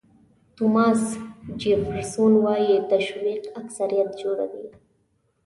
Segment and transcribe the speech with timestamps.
[0.55, 1.01] توماس
[1.61, 4.65] جیفرسون وایي تشویق اکثریت جوړوي.